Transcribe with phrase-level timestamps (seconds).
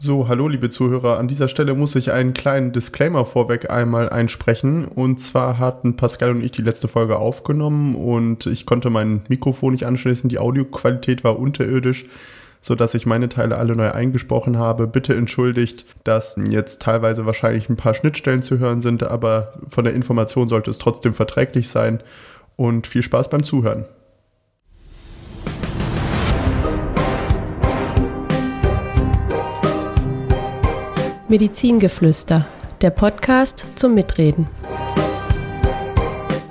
[0.00, 1.18] So, hallo liebe Zuhörer.
[1.18, 4.84] An dieser Stelle muss ich einen kleinen Disclaimer vorweg einmal einsprechen.
[4.84, 9.72] Und zwar hatten Pascal und ich die letzte Folge aufgenommen und ich konnte mein Mikrofon
[9.72, 10.30] nicht anschließen.
[10.30, 12.06] Die Audioqualität war unterirdisch,
[12.62, 14.86] sodass ich meine Teile alle neu eingesprochen habe.
[14.86, 19.94] Bitte entschuldigt, dass jetzt teilweise wahrscheinlich ein paar Schnittstellen zu hören sind, aber von der
[19.94, 22.04] Information sollte es trotzdem verträglich sein.
[22.54, 23.84] Und viel Spaß beim Zuhören.
[31.30, 32.46] Medizingeflüster,
[32.80, 34.46] der Podcast zum Mitreden.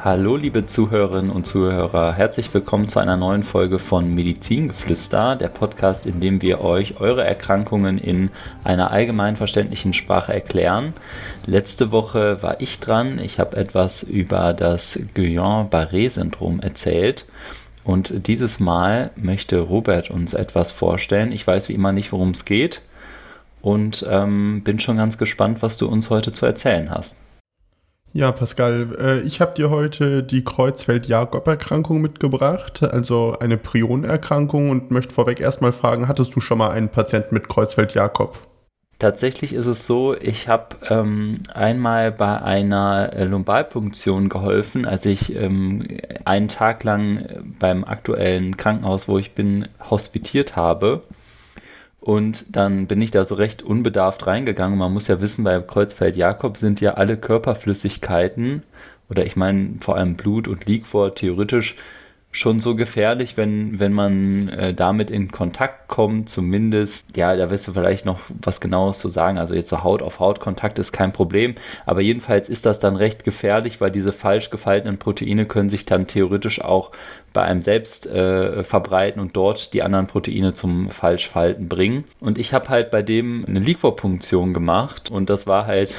[0.03, 6.05] Hallo liebe Zuhörerinnen und Zuhörer, herzlich willkommen zu einer neuen Folge von Medizingeflüster, der Podcast,
[6.05, 8.29] in dem wir euch eure Erkrankungen in
[8.63, 10.93] einer allgemein verständlichen Sprache erklären.
[11.47, 17.25] Letzte Woche war ich dran, ich habe etwas über das Guillain-Barré-Syndrom erzählt.
[17.83, 21.31] Und dieses Mal möchte Robert uns etwas vorstellen.
[21.31, 22.81] Ich weiß wie immer nicht, worum es geht
[23.61, 27.17] und ähm, bin schon ganz gespannt, was du uns heute zu erzählen hast.
[28.13, 35.13] Ja, Pascal, äh, ich habe dir heute die Kreuzfeld-Jakob-Erkrankung mitgebracht, also eine Prionerkrankung und möchte
[35.13, 38.39] vorweg erstmal fragen, hattest du schon mal einen Patienten mit Kreuzfeld-Jakob?
[38.99, 45.35] Tatsächlich ist es so, ich habe ähm, einmal bei einer äh, Lumbalpunktion geholfen, als ich
[45.35, 45.85] ähm,
[46.25, 51.03] einen Tag lang beim aktuellen Krankenhaus, wo ich bin, hospitiert habe.
[52.07, 54.79] Und dann bin ich da so recht unbedarft reingegangen.
[54.79, 58.63] Man muss ja wissen, bei Kreuzfeld-Jakob sind ja alle Körperflüssigkeiten,
[59.09, 61.75] oder ich meine vor allem Blut und Liquor theoretisch
[62.37, 67.67] schon so gefährlich, wenn, wenn man äh, damit in Kontakt kommt, zumindest, ja, da wirst
[67.67, 69.37] du vielleicht noch was genaues zu sagen.
[69.37, 72.95] Also jetzt so Haut auf Haut Kontakt ist kein Problem, aber jedenfalls ist das dann
[72.95, 76.91] recht gefährlich, weil diese falsch gefalteten Proteine können sich dann theoretisch auch
[77.33, 82.05] bei einem selbst äh, verbreiten und dort die anderen Proteine zum Falschfalten bringen.
[82.19, 85.93] Und ich habe halt bei dem eine Liquorpunktion gemacht und das war halt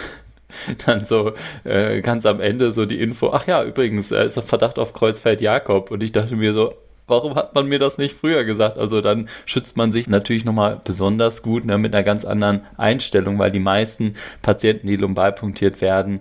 [0.86, 1.32] dann so
[1.64, 4.92] äh, ganz am Ende so die Info, ach ja, übrigens, er ist auf Verdacht auf
[4.92, 5.90] Kreuzfeld Jakob.
[5.90, 6.74] Und ich dachte mir so,
[7.06, 8.78] warum hat man mir das nicht früher gesagt?
[8.78, 13.38] Also dann schützt man sich natürlich nochmal besonders gut ne, mit einer ganz anderen Einstellung,
[13.38, 16.20] weil die meisten Patienten, die lumbal punktiert werden,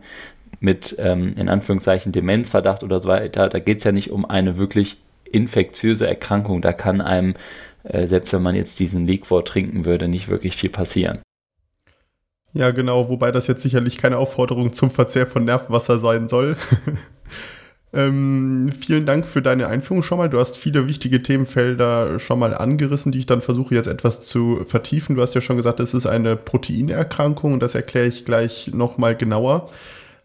[0.59, 4.57] mit ähm, in Anführungszeichen Demenzverdacht oder so weiter, da geht es ja nicht um eine
[4.57, 6.61] wirklich infektiöse Erkrankung.
[6.61, 7.35] Da kann einem,
[7.83, 11.19] äh, selbst wenn man jetzt diesen Liquor trinken würde, nicht wirklich viel passieren.
[12.53, 16.55] Ja, genau, wobei das jetzt sicherlich keine Aufforderung zum Verzehr von Nervenwasser sein soll.
[17.93, 20.29] ähm, vielen Dank für deine Einführung schon mal.
[20.29, 24.63] Du hast viele wichtige Themenfelder schon mal angerissen, die ich dann versuche jetzt etwas zu
[24.65, 25.15] vertiefen.
[25.15, 29.15] Du hast ja schon gesagt, es ist eine Proteinerkrankung und das erkläre ich gleich nochmal
[29.15, 29.69] genauer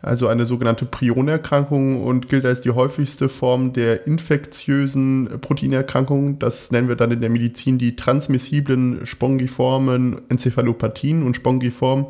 [0.03, 6.41] also eine sogenannte Prionerkrankung und gilt als die häufigste Form der infektiösen Proteinerkrankung.
[6.41, 12.09] Das nennen wir dann in der Medizin die transmissiblen spongiformen Enzephalopathien und spongiform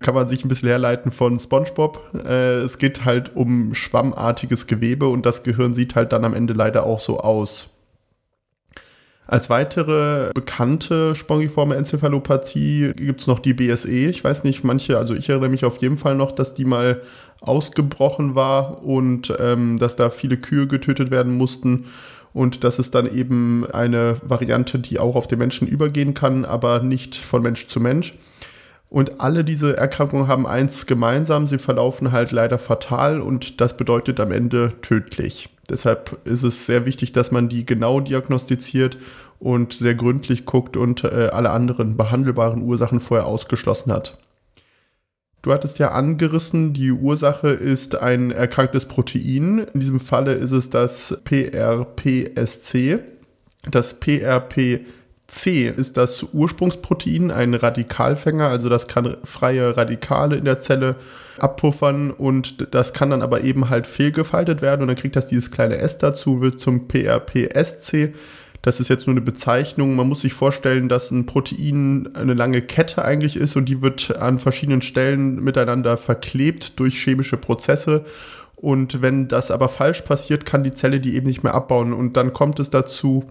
[0.00, 2.00] kann man sich ein bisschen herleiten von SpongeBob.
[2.24, 6.54] Äh, es geht halt um schwammartiges Gewebe und das Gehirn sieht halt dann am Ende
[6.54, 7.70] leider auch so aus.
[9.28, 14.08] Als weitere bekannte spongiforme Enzephalopathie gibt es noch die BSE.
[14.08, 17.02] Ich weiß nicht, manche, also ich erinnere mich auf jeden Fall noch, dass die mal
[17.42, 21.84] ausgebrochen war und ähm, dass da viele Kühe getötet werden mussten.
[22.32, 26.82] Und das ist dann eben eine Variante, die auch auf den Menschen übergehen kann, aber
[26.82, 28.14] nicht von Mensch zu Mensch.
[28.88, 34.20] Und alle diese Erkrankungen haben eins gemeinsam, sie verlaufen halt leider fatal und das bedeutet
[34.20, 35.50] am Ende tödlich.
[35.68, 38.96] Deshalb ist es sehr wichtig, dass man die genau diagnostiziert
[39.38, 44.18] und sehr gründlich guckt und äh, alle anderen behandelbaren Ursachen vorher ausgeschlossen hat.
[45.42, 49.66] Du hattest ja angerissen, die Ursache ist ein erkranktes Protein.
[49.72, 52.98] In diesem Falle ist es das PRPSC.
[53.70, 54.00] Das
[55.28, 60.96] PRPC ist das Ursprungsprotein, ein Radikalfänger, also das kann freie Radikale in der Zelle
[61.38, 65.50] abpuffern und das kann dann aber eben halt fehlgefaltet werden und dann kriegt das dieses
[65.50, 68.14] kleine S dazu, wird zum PRPSC.
[68.62, 69.94] Das ist jetzt nur eine Bezeichnung.
[69.94, 74.16] Man muss sich vorstellen, dass ein Protein eine lange Kette eigentlich ist und die wird
[74.16, 78.04] an verschiedenen Stellen miteinander verklebt durch chemische Prozesse.
[78.56, 81.92] Und wenn das aber falsch passiert, kann die Zelle die eben nicht mehr abbauen.
[81.92, 83.24] Und dann kommt es dazu,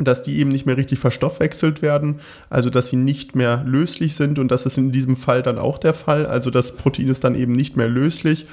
[0.00, 2.20] dass die eben nicht mehr richtig verstoffwechselt werden,
[2.50, 5.78] also dass sie nicht mehr löslich sind und das ist in diesem Fall dann auch
[5.78, 8.46] der Fall, also das Protein ist dann eben nicht mehr löslich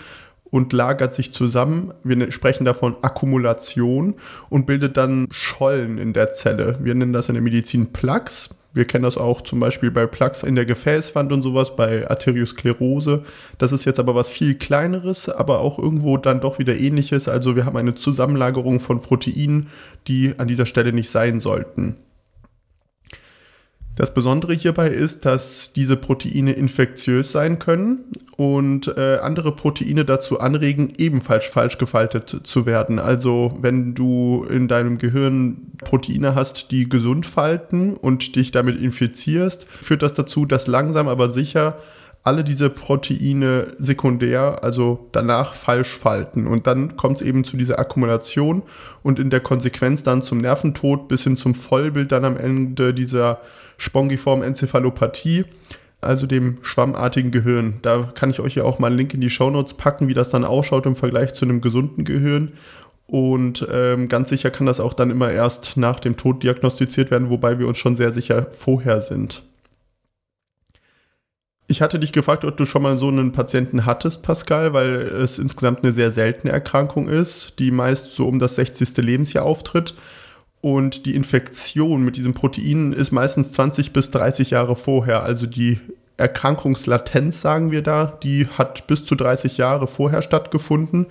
[0.51, 1.93] und lagert sich zusammen.
[2.03, 4.15] Wir ne-, sprechen davon Akkumulation
[4.49, 6.77] und bildet dann Schollen in der Zelle.
[6.81, 8.49] Wir nennen das in der Medizin Plaques.
[8.73, 13.23] Wir kennen das auch zum Beispiel bei Plaques in der Gefäßwand und sowas, bei Arteriosklerose.
[13.57, 17.27] Das ist jetzt aber was viel kleineres, aber auch irgendwo dann doch wieder ähnliches.
[17.27, 19.67] Also wir haben eine Zusammenlagerung von Proteinen,
[20.07, 21.97] die an dieser Stelle nicht sein sollten.
[23.95, 28.05] Das Besondere hierbei ist, dass diese Proteine infektiös sein können
[28.37, 32.99] und äh, andere Proteine dazu anregen, ebenfalls falsch gefaltet zu werden.
[32.99, 39.65] Also wenn du in deinem Gehirn Proteine hast, die gesund falten und dich damit infizierst,
[39.65, 41.77] führt das dazu, dass langsam aber sicher
[42.23, 46.45] alle diese Proteine sekundär, also danach falsch falten.
[46.45, 48.61] Und dann kommt es eben zu dieser Akkumulation
[49.01, 53.41] und in der Konsequenz dann zum Nerventod bis hin zum Vollbild dann am Ende dieser
[53.81, 55.45] spongiformen Enzephalopathie,
[56.01, 57.79] also dem schwammartigen Gehirn.
[57.81, 60.29] Da kann ich euch ja auch mal einen Link in die Shownotes packen, wie das
[60.29, 62.53] dann ausschaut im Vergleich zu einem gesunden Gehirn.
[63.07, 67.29] Und ähm, ganz sicher kann das auch dann immer erst nach dem Tod diagnostiziert werden,
[67.29, 69.43] wobei wir uns schon sehr sicher vorher sind.
[71.67, 75.39] Ich hatte dich gefragt, ob du schon mal so einen Patienten hattest, Pascal, weil es
[75.39, 78.97] insgesamt eine sehr seltene Erkrankung ist, die meist so um das 60.
[78.97, 79.95] Lebensjahr auftritt.
[80.61, 85.23] Und die Infektion mit diesem Protein ist meistens 20 bis 30 Jahre vorher.
[85.23, 85.79] Also die
[86.21, 91.07] Erkrankungslatenz, sagen wir da, die hat bis zu 30 Jahre vorher stattgefunden.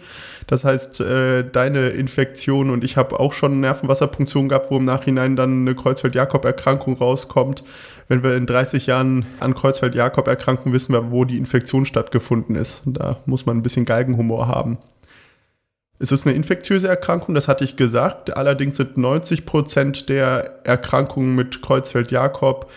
[0.46, 5.34] Das heißt, äh, deine Infektion und ich habe auch schon Nervenwasserpunktion gehabt, wo im Nachhinein
[5.34, 7.64] dann eine Kreuzfeld-Jakob-Erkrankung rauskommt.
[8.08, 12.82] Wenn wir in 30 Jahren an Kreuzfeld-Jakob erkranken, wissen wir, wo die Infektion stattgefunden ist.
[12.86, 14.78] Da muss man ein bisschen Galgenhumor haben.
[16.02, 18.34] Es ist eine infektiöse Erkrankung, das hatte ich gesagt.
[18.34, 22.70] Allerdings sind 90 Prozent der Erkrankungen mit Kreuzfeld-Jakob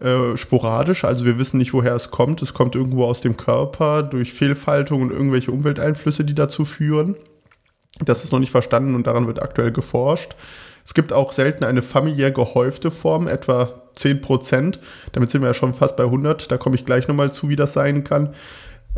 [0.00, 2.42] äh, sporadisch, also wir wissen nicht, woher es kommt.
[2.42, 7.14] Es kommt irgendwo aus dem Körper durch Fehlfaltung und irgendwelche Umwelteinflüsse, die dazu führen.
[8.04, 10.34] Das ist noch nicht verstanden und daran wird aktuell geforscht.
[10.84, 14.80] Es gibt auch selten eine familiär gehäufte Form, etwa 10 Prozent.
[15.12, 16.50] Damit sind wir ja schon fast bei 100.
[16.50, 18.34] Da komme ich gleich nochmal zu, wie das sein kann.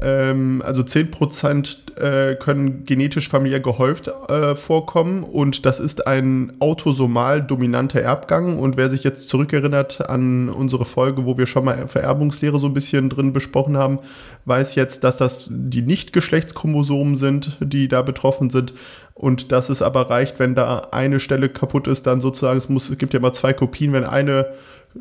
[0.00, 7.42] Ähm, also 10% äh, können genetisch familiär gehäuft äh, vorkommen und das ist ein autosomal
[7.42, 8.58] dominanter Erbgang.
[8.58, 12.74] Und wer sich jetzt zurückerinnert an unsere Folge, wo wir schon mal Vererbungslehre so ein
[12.74, 14.00] bisschen drin besprochen haben,
[14.44, 18.74] weiß jetzt, dass das die Nicht-Geschlechtschromosomen sind, die da betroffen sind.
[19.16, 22.90] Und dass es aber reicht, wenn da eine Stelle kaputt ist, dann sozusagen, es, muss,
[22.90, 24.48] es gibt ja immer zwei Kopien, wenn eine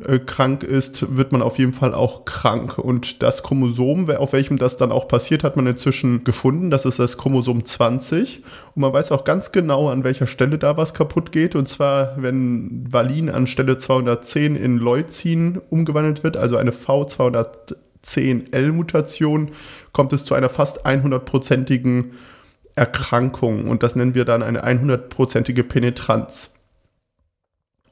[0.06, 2.78] äh, krank ist, wird man auf jeden Fall auch krank.
[2.78, 6.70] Und das Chromosom, auf welchem das dann auch passiert, hat man inzwischen gefunden.
[6.70, 8.42] Das ist das Chromosom 20.
[8.74, 11.54] Und man weiß auch ganz genau, an welcher Stelle da was kaputt geht.
[11.54, 19.50] Und zwar, wenn Valin an Stelle 210 in Leucin umgewandelt wird, also eine V210L-Mutation,
[19.92, 22.12] kommt es zu einer fast 100-prozentigen
[22.76, 23.68] Erkrankung.
[23.68, 26.52] Und das nennen wir dann eine 100-prozentige Penetranz.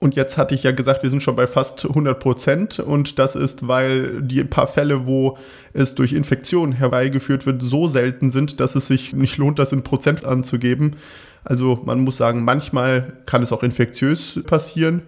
[0.00, 2.78] Und jetzt hatte ich ja gesagt, wir sind schon bei fast 100 Prozent.
[2.78, 5.38] Und das ist, weil die paar Fälle, wo
[5.72, 9.82] es durch Infektion herbeigeführt wird, so selten sind, dass es sich nicht lohnt, das in
[9.82, 10.96] Prozent anzugeben.
[11.42, 15.02] Also man muss sagen, manchmal kann es auch infektiös passieren.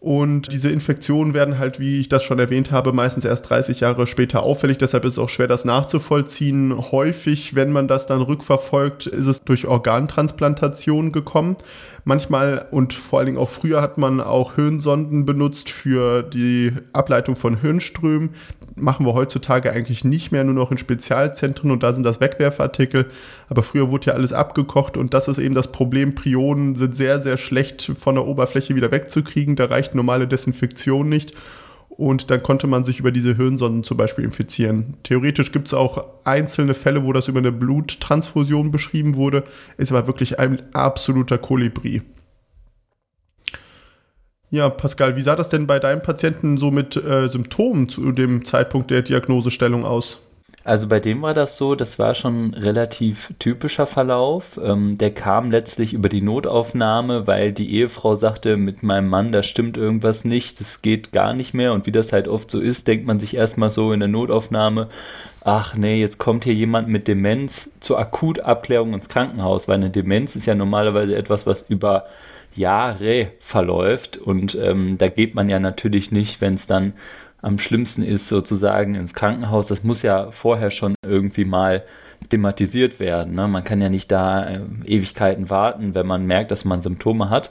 [0.00, 4.06] Und diese Infektionen werden halt, wie ich das schon erwähnt habe, meistens erst 30 Jahre
[4.06, 4.78] später auffällig.
[4.78, 6.74] Deshalb ist es auch schwer, das nachzuvollziehen.
[6.90, 11.56] Häufig, wenn man das dann rückverfolgt, ist es durch Organtransplantation gekommen.
[12.04, 17.36] Manchmal und vor allen Dingen auch früher hat man auch Hirnsonden benutzt für die Ableitung
[17.36, 18.30] von Hirnströmen.
[18.76, 23.06] Machen wir heutzutage eigentlich nicht mehr, nur noch in Spezialzentren und da sind das Wegwerfartikel.
[23.48, 26.14] Aber früher wurde ja alles abgekocht und das ist eben das Problem.
[26.14, 29.56] Prionen sind sehr, sehr schlecht von der Oberfläche wieder wegzukriegen.
[29.56, 31.34] Da reicht normale Desinfektion nicht
[32.00, 34.94] und dann konnte man sich über diese Hirnsonden zum Beispiel infizieren.
[35.02, 39.44] Theoretisch gibt es auch einzelne Fälle, wo das über eine Bluttransfusion beschrieben wurde,
[39.76, 42.00] ist aber wirklich ein absoluter Kolibri.
[44.48, 48.46] Ja, Pascal, wie sah das denn bei deinem Patienten so mit äh, Symptomen zu dem
[48.46, 50.26] Zeitpunkt der Diagnosestellung aus?
[50.62, 54.60] Also bei dem war das so, das war schon relativ typischer Verlauf.
[54.62, 59.42] Ähm, der kam letztlich über die Notaufnahme, weil die Ehefrau sagte, mit meinem Mann, da
[59.42, 61.72] stimmt irgendwas nicht, das geht gar nicht mehr.
[61.72, 64.90] Und wie das halt oft so ist, denkt man sich erstmal so in der Notaufnahme,
[65.42, 70.36] ach nee, jetzt kommt hier jemand mit Demenz zur Akutabklärung ins Krankenhaus, weil eine Demenz
[70.36, 72.04] ist ja normalerweise etwas, was über
[72.54, 74.18] Jahre verläuft.
[74.18, 76.92] Und ähm, da geht man ja natürlich nicht, wenn es dann
[77.42, 79.68] am schlimmsten ist, sozusagen ins Krankenhaus.
[79.68, 81.84] Das muss ja vorher schon irgendwie mal
[82.28, 83.34] thematisiert werden.
[83.34, 83.48] Ne?
[83.48, 87.50] Man kann ja nicht da äh, Ewigkeiten warten, wenn man merkt, dass man Symptome hat.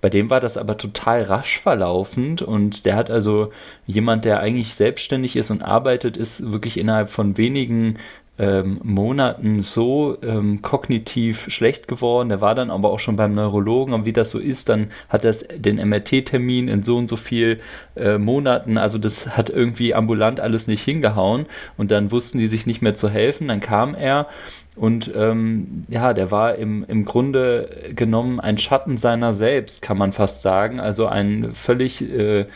[0.00, 3.52] Bei dem war das aber total rasch verlaufend und der hat also
[3.86, 7.98] jemand, der eigentlich selbstständig ist und arbeitet, ist wirklich innerhalb von wenigen
[8.42, 12.28] ähm, Monaten so ähm, kognitiv schlecht geworden.
[12.28, 15.24] Der war dann aber auch schon beim Neurologen und wie das so ist, dann hat
[15.24, 17.60] er den MRT-Termin in so und so viel
[17.94, 18.78] äh, Monaten.
[18.78, 21.46] Also das hat irgendwie ambulant alles nicht hingehauen
[21.76, 23.46] und dann wussten die sich nicht mehr zu helfen.
[23.46, 24.26] Dann kam er
[24.74, 30.10] und ähm, ja, der war im, im Grunde genommen ein Schatten seiner selbst, kann man
[30.10, 30.80] fast sagen.
[30.80, 32.46] Also ein völlig äh,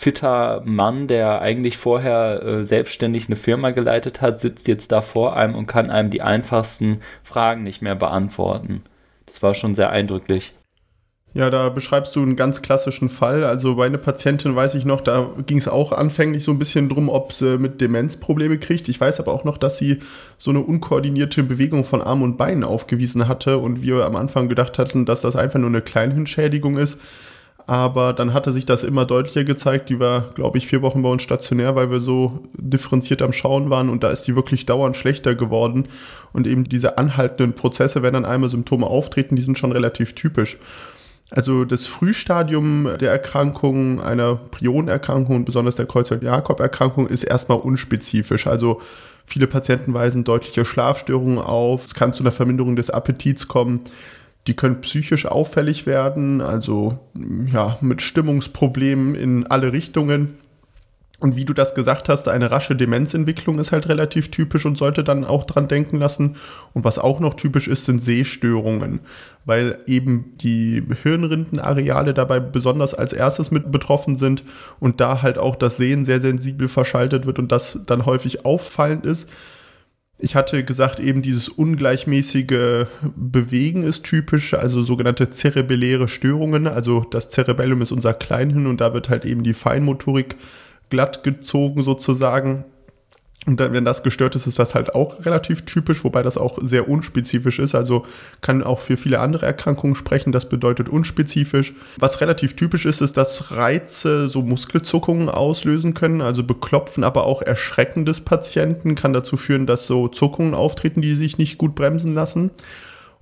[0.00, 5.36] fitter Mann, der eigentlich vorher äh, selbstständig eine Firma geleitet hat, sitzt jetzt da vor
[5.36, 8.82] einem und kann einem die einfachsten Fragen nicht mehr beantworten.
[9.26, 10.54] Das war schon sehr eindrücklich.
[11.34, 13.44] Ja, da beschreibst du einen ganz klassischen Fall.
[13.44, 16.88] Also bei einer Patientin weiß ich noch, da ging es auch anfänglich so ein bisschen
[16.88, 18.88] drum, ob sie mit Demenz Probleme kriegt.
[18.88, 19.98] Ich weiß aber auch noch, dass sie
[20.38, 24.78] so eine unkoordinierte Bewegung von Arm und Beinen aufgewiesen hatte und wir am Anfang gedacht
[24.78, 26.98] hatten, dass das einfach nur eine Kleinhirnschädigung ist.
[27.66, 29.90] Aber dann hatte sich das immer deutlicher gezeigt.
[29.90, 33.70] Die war, glaube ich, vier Wochen bei uns stationär, weil wir so differenziert am Schauen
[33.70, 35.84] waren und da ist die wirklich dauernd schlechter geworden.
[36.32, 40.58] Und eben diese anhaltenden Prozesse, wenn dann einmal Symptome auftreten, die sind schon relativ typisch.
[41.30, 48.48] Also das Frühstadium der Erkrankung, einer Prionerkrankung und besonders der Kreuzberg-Jakob-Erkrankung ist erstmal unspezifisch.
[48.48, 48.80] Also
[49.26, 51.84] viele Patienten weisen deutliche Schlafstörungen auf.
[51.84, 53.80] Es kann zu einer Verminderung des Appetits kommen.
[54.46, 56.98] Die können psychisch auffällig werden, also
[57.52, 60.38] ja, mit Stimmungsproblemen in alle Richtungen.
[61.20, 65.04] Und wie du das gesagt hast, eine rasche Demenzentwicklung ist halt relativ typisch und sollte
[65.04, 66.36] dann auch dran denken lassen.
[66.72, 69.00] Und was auch noch typisch ist, sind Sehstörungen,
[69.44, 74.44] weil eben die Hirnrindenareale dabei besonders als erstes mit betroffen sind
[74.80, 79.04] und da halt auch das Sehen sehr sensibel verschaltet wird und das dann häufig auffallend
[79.04, 79.28] ist.
[80.22, 82.86] Ich hatte gesagt, eben dieses ungleichmäßige
[83.16, 86.66] Bewegen ist typisch, also sogenannte zerebelläre Störungen.
[86.66, 90.36] Also das Cerebellum ist unser Kleinhirn und da wird halt eben die Feinmotorik
[90.90, 92.64] glatt gezogen sozusagen.
[93.46, 96.58] Und dann, wenn das gestört ist, ist das halt auch relativ typisch, wobei das auch
[96.60, 97.74] sehr unspezifisch ist.
[97.74, 98.04] Also
[98.42, 100.30] kann auch für viele andere Erkrankungen sprechen.
[100.30, 101.72] Das bedeutet unspezifisch.
[101.96, 107.40] Was relativ typisch ist, ist, dass Reize so Muskelzuckungen auslösen können, also beklopfen, aber auch
[107.40, 112.12] Erschrecken des Patienten kann dazu führen, dass so Zuckungen auftreten, die sich nicht gut bremsen
[112.12, 112.50] lassen.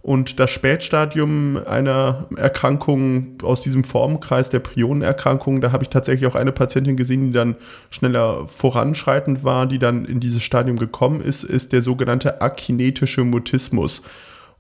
[0.01, 6.37] Und das Spätstadium einer Erkrankung aus diesem Formenkreis der Prionenerkrankung, da habe ich tatsächlich auch
[6.37, 7.57] eine Patientin gesehen, die dann
[7.91, 14.03] schneller voranschreitend war, die dann in dieses Stadium gekommen ist, ist der sogenannte akinetische Mutismus.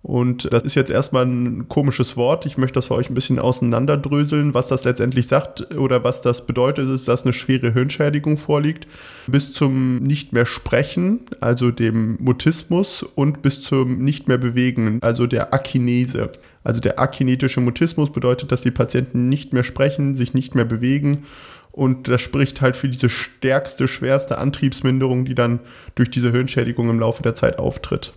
[0.02, 2.46] Und das ist jetzt erstmal ein komisches Wort.
[2.46, 4.54] Ich möchte das für euch ein bisschen auseinanderdröseln.
[4.54, 8.86] Was das letztendlich sagt oder was das bedeutet, ist, dass eine schwere Hirnschädigung vorliegt.
[9.26, 15.26] Bis zum nicht mehr sprechen, also dem Mutismus, und bis zum nicht mehr bewegen, also
[15.26, 16.30] der Akinese.
[16.62, 21.24] Also der akinetische Mutismus bedeutet, dass die Patienten nicht mehr sprechen, sich nicht mehr bewegen.
[21.72, 25.60] Und das spricht halt für diese stärkste, schwerste Antriebsminderung, die dann
[25.96, 28.12] durch diese Hirnschädigung im Laufe der Zeit auftritt.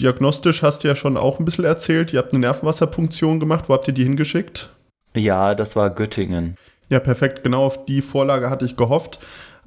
[0.00, 2.12] Diagnostisch hast du ja schon auch ein bisschen erzählt.
[2.12, 3.68] Ihr habt eine Nervenwasserpunktion gemacht.
[3.68, 4.70] Wo habt ihr die hingeschickt?
[5.14, 6.56] Ja, das war Göttingen.
[6.88, 7.42] Ja, perfekt.
[7.42, 9.20] Genau auf die Vorlage hatte ich gehofft.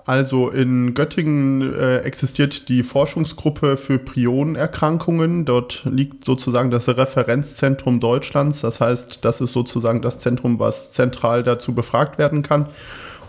[0.06, 5.46] Also in Göttingen äh, existiert die Forschungsgruppe für Prionenerkrankungen.
[5.46, 8.62] Dort liegt sozusagen das Referenzzentrum Deutschlands.
[8.62, 12.68] Das heißt, das ist sozusagen das Zentrum, was zentral dazu befragt werden kann.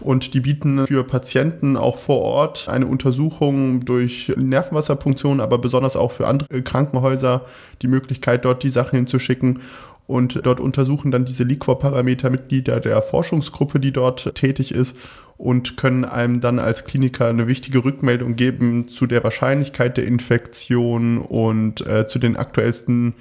[0.00, 6.12] Und die bieten für Patienten auch vor Ort eine Untersuchung durch Nervenwasserpunktion, aber besonders auch
[6.12, 7.42] für andere Krankenhäuser
[7.82, 9.60] die Möglichkeit, dort die Sachen hinzuschicken.
[10.06, 14.96] Und dort untersuchen dann diese Liquor-Parameter Mitglieder der Forschungsgruppe, die dort tätig ist,
[15.36, 21.18] und können einem dann als Kliniker eine wichtige Rückmeldung geben zu der Wahrscheinlichkeit der Infektion
[21.18, 23.14] und äh, zu den aktuellsten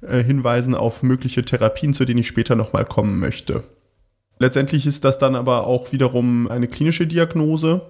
[0.00, 3.64] äh, Hinweisen auf mögliche Therapien, zu denen ich später nochmal kommen möchte.
[4.38, 7.82] Letztendlich ist das dann aber auch wiederum eine klinische Diagnose.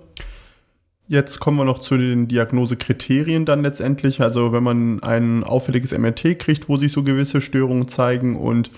[1.07, 4.21] Jetzt kommen wir noch zu den Diagnosekriterien dann letztendlich.
[4.21, 8.71] Also wenn man ein auffälliges MRT kriegt, wo sich so gewisse Störungen zeigen und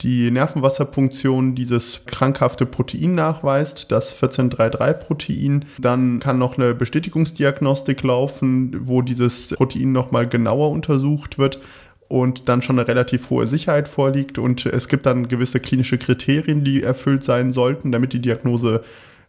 [0.00, 9.02] die Nervenwasserpunktion dieses krankhafte Protein nachweist, das 1433-Protein, dann kann noch eine Bestätigungsdiagnostik laufen, wo
[9.02, 11.60] dieses Protein nochmal genauer untersucht wird
[12.12, 16.62] und dann schon eine relativ hohe Sicherheit vorliegt und es gibt dann gewisse klinische Kriterien,
[16.62, 18.82] die erfüllt sein sollten, damit die Diagnose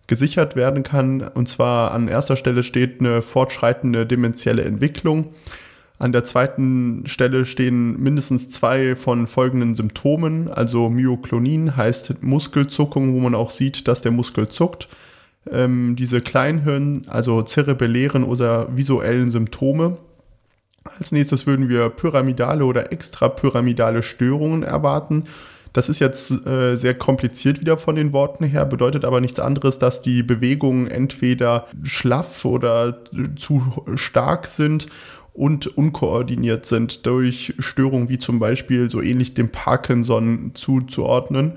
[0.07, 1.21] gesichert werden kann.
[1.21, 5.29] Und zwar an erster Stelle steht eine fortschreitende dementielle Entwicklung.
[5.97, 13.19] An der zweiten Stelle stehen mindestens zwei von folgenden Symptomen, also Myoklonin heißt Muskelzuckung, wo
[13.21, 14.89] man auch sieht, dass der Muskel zuckt.
[15.49, 19.99] Ähm, diese Kleinhirn, also zerebellären oder visuellen Symptome,
[20.83, 25.23] als nächstes würden wir pyramidale oder extrapyramidale Störungen erwarten.
[25.73, 29.79] Das ist jetzt äh, sehr kompliziert wieder von den Worten her, bedeutet aber nichts anderes,
[29.79, 32.99] dass die Bewegungen entweder schlaff oder
[33.35, 34.85] zu stark sind
[35.33, 41.53] und unkoordiniert sind durch Störungen wie zum Beispiel so ähnlich dem Parkinson zuzuordnen.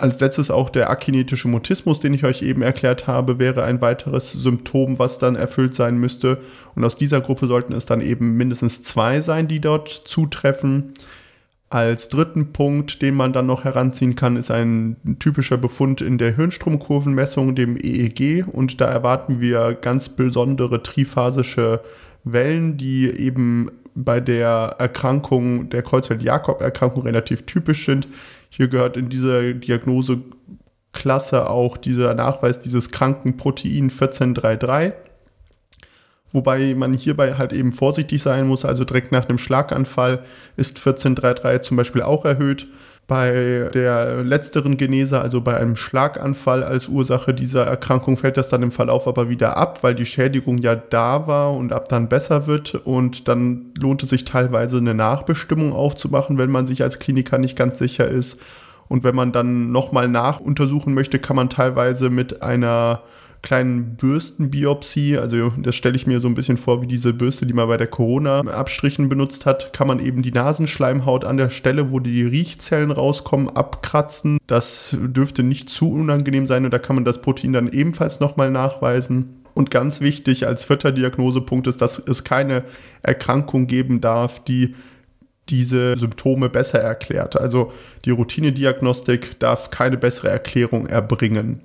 [0.00, 4.32] Als letztes auch der akinetische Mutismus, den ich euch eben erklärt habe, wäre ein weiteres
[4.32, 6.38] Symptom, was dann erfüllt sein müsste.
[6.74, 10.94] Und aus dieser Gruppe sollten es dann eben mindestens zwei sein, die dort zutreffen.
[11.68, 16.34] Als dritten Punkt, den man dann noch heranziehen kann, ist ein typischer Befund in der
[16.34, 18.46] Hirnstromkurvenmessung, dem EEG.
[18.50, 21.82] Und da erwarten wir ganz besondere triphasische
[22.24, 23.70] Wellen, die eben
[24.04, 28.08] bei der Erkrankung, der Kreuzfeld-Jakob-Erkrankung relativ typisch sind.
[28.48, 34.92] Hier gehört in diese Diagnoseklasse auch dieser Nachweis dieses kranken Protein 1433.
[36.32, 40.22] Wobei man hierbei halt eben vorsichtig sein muss, also direkt nach einem Schlaganfall
[40.56, 42.68] ist 1433 zum Beispiel auch erhöht.
[43.10, 48.62] Bei der letzteren Genese, also bei einem Schlaganfall als Ursache dieser Erkrankung, fällt das dann
[48.62, 52.46] im Verlauf aber wieder ab, weil die Schädigung ja da war und ab dann besser
[52.46, 52.76] wird.
[52.76, 57.56] Und dann lohnt es sich teilweise eine Nachbestimmung aufzumachen, wenn man sich als Kliniker nicht
[57.56, 58.40] ganz sicher ist.
[58.86, 63.02] Und wenn man dann nochmal nachuntersuchen möchte, kann man teilweise mit einer
[63.42, 67.54] kleinen Bürstenbiopsie, also das stelle ich mir so ein bisschen vor wie diese Bürste, die
[67.54, 72.00] man bei der Corona-Abstrichen benutzt hat, kann man eben die Nasenschleimhaut an der Stelle, wo
[72.00, 74.38] die Riechzellen rauskommen, abkratzen.
[74.46, 78.50] Das dürfte nicht zu unangenehm sein und da kann man das Protein dann ebenfalls nochmal
[78.50, 79.36] nachweisen.
[79.54, 82.64] Und ganz wichtig als vierter Diagnosepunkt ist, dass es keine
[83.02, 84.74] Erkrankung geben darf, die
[85.48, 87.36] diese Symptome besser erklärt.
[87.36, 87.72] Also
[88.04, 91.60] die Routinediagnostik darf keine bessere Erklärung erbringen.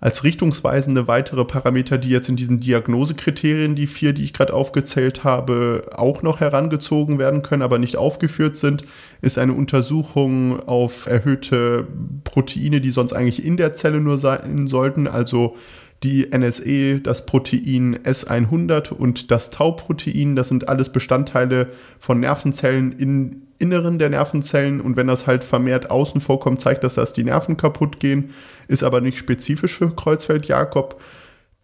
[0.00, 5.24] Als richtungsweisende weitere Parameter, die jetzt in diesen Diagnosekriterien, die vier, die ich gerade aufgezählt
[5.24, 8.82] habe, auch noch herangezogen werden können, aber nicht aufgeführt sind,
[9.22, 11.86] ist eine Untersuchung auf erhöhte
[12.22, 15.56] Proteine, die sonst eigentlich in der Zelle nur sein sollten, also
[16.04, 23.47] die NSE, das Protein S100 und das Tau-Protein, das sind alles Bestandteile von Nervenzellen in
[23.58, 27.56] Inneren der Nervenzellen und wenn das halt vermehrt außen vorkommt, zeigt das, dass die Nerven
[27.56, 28.34] kaputt gehen,
[28.68, 31.00] ist aber nicht spezifisch für Kreuzfeld-Jakob.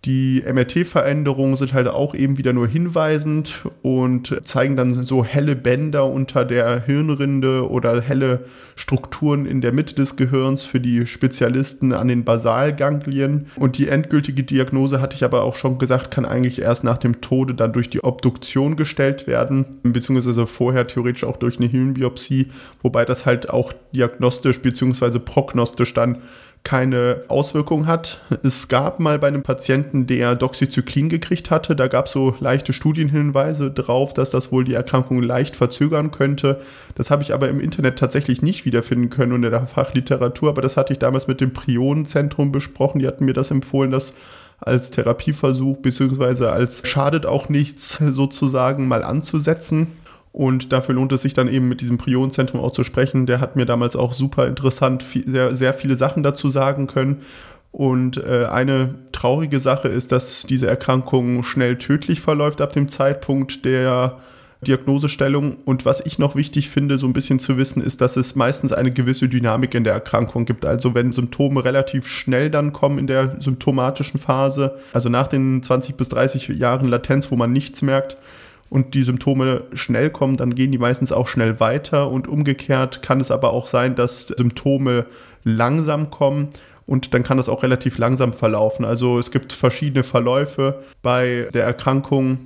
[0.04, 6.06] Die MRT-Veränderungen sind halt auch eben wieder nur hinweisend und zeigen dann so helle Bänder
[6.06, 8.44] unter der Hirnrinde oder helle
[8.76, 13.46] Strukturen in der Mitte des Gehirns für die Spezialisten an den Basalganglien.
[13.56, 17.22] Und die endgültige Diagnose, hatte ich aber auch schon gesagt, kann eigentlich erst nach dem
[17.22, 22.50] Tode dann durch die Obduktion gestellt werden, beziehungsweise vorher theoretisch auch durch eine Hirnbiopsie,
[22.82, 26.18] wobei das halt auch diagnostisch beziehungsweise prognostisch dann
[26.64, 28.20] keine Auswirkung hat.
[28.42, 32.72] Es gab mal bei einem Patienten, der Doxycyclin gekriegt hatte, da gab es so leichte
[32.72, 36.60] Studienhinweise drauf, dass das wohl die Erkrankung leicht verzögern könnte.
[36.94, 40.62] Das habe ich aber im Internet tatsächlich nicht wiederfinden können und in der Fachliteratur, aber
[40.62, 42.98] das hatte ich damals mit dem Prionenzentrum besprochen.
[42.98, 44.14] Die hatten mir das empfohlen, das
[44.58, 49.88] als Therapieversuch beziehungsweise als schadet auch nichts sozusagen mal anzusetzen.
[50.34, 53.24] Und dafür lohnt es sich dann eben mit diesem Prionenzentrum auch zu sprechen.
[53.24, 57.20] Der hat mir damals auch super interessant viel, sehr, sehr viele Sachen dazu sagen können.
[57.70, 63.64] Und äh, eine traurige Sache ist, dass diese Erkrankung schnell tödlich verläuft ab dem Zeitpunkt
[63.64, 64.18] der
[64.66, 65.58] Diagnosestellung.
[65.64, 68.72] Und was ich noch wichtig finde, so ein bisschen zu wissen, ist, dass es meistens
[68.72, 70.64] eine gewisse Dynamik in der Erkrankung gibt.
[70.64, 75.96] Also wenn Symptome relativ schnell dann kommen in der symptomatischen Phase, also nach den 20
[75.96, 78.16] bis 30 Jahren Latenz, wo man nichts merkt,
[78.74, 83.20] und die Symptome schnell kommen, dann gehen die meistens auch schnell weiter und umgekehrt kann
[83.20, 85.06] es aber auch sein, dass Symptome
[85.44, 86.48] langsam kommen
[86.84, 88.84] und dann kann das auch relativ langsam verlaufen.
[88.84, 92.38] Also es gibt verschiedene Verläufe bei der Erkrankung.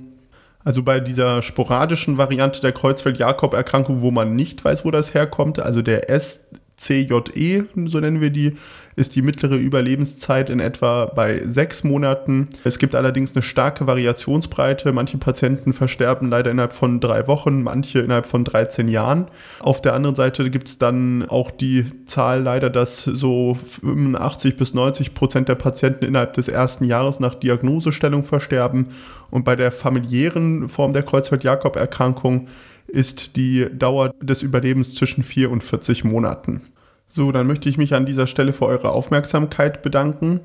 [0.63, 5.81] Also bei dieser sporadischen Variante der Kreuzfeld-Jakob-Erkrankung, wo man nicht weiß, wo das herkommt, also
[5.81, 6.47] der S
[6.79, 8.53] CJE, so nennen wir die,
[8.95, 12.47] ist die mittlere Überlebenszeit in etwa bei sechs Monaten.
[12.63, 14.91] Es gibt allerdings eine starke Variationsbreite.
[14.91, 19.27] Manche Patienten versterben leider innerhalb von drei Wochen, manche innerhalb von 13 Jahren.
[19.59, 24.73] Auf der anderen Seite gibt es dann auch die Zahl leider, dass so 85 bis
[24.73, 28.87] 90 Prozent der Patienten innerhalb des ersten Jahres nach Diagnosestellung versterben.
[29.29, 32.47] Und bei der familiären Form der Kreuzfeld-Jakob-Erkrankung
[32.89, 36.61] ist die Dauer des Überlebens zwischen 4 und 40 Monaten.
[37.13, 40.41] So, dann möchte ich mich an dieser Stelle für eure Aufmerksamkeit bedanken.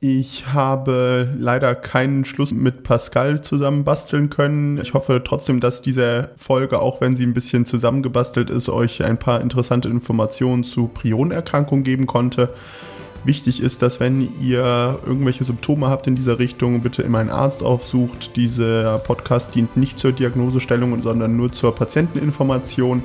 [0.00, 4.76] Ich habe leider keinen Schluss mit Pascal zusammen basteln können.
[4.76, 9.18] Ich hoffe trotzdem, dass diese Folge, auch wenn sie ein bisschen zusammengebastelt ist, euch ein
[9.18, 12.50] paar interessante Informationen zu Prionerkrankung geben konnte.
[13.24, 17.62] Wichtig ist, dass wenn ihr irgendwelche Symptome habt in dieser Richtung, bitte immer einen Arzt
[17.62, 18.36] aufsucht.
[18.36, 23.02] Dieser Podcast dient nicht zur Diagnosestellung, sondern nur zur Patienteninformation.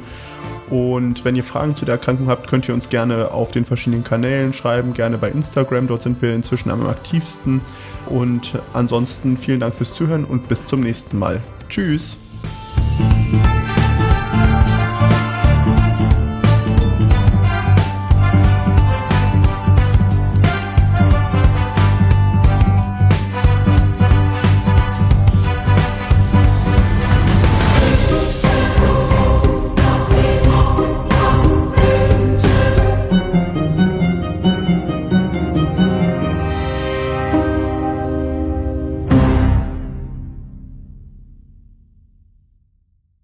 [0.69, 4.03] Und wenn ihr Fragen zu der Erkrankung habt, könnt ihr uns gerne auf den verschiedenen
[4.03, 7.62] Kanälen schreiben, gerne bei Instagram, dort sind wir inzwischen am aktivsten.
[8.08, 11.41] Und ansonsten vielen Dank fürs Zuhören und bis zum nächsten Mal.
[11.69, 12.17] Tschüss!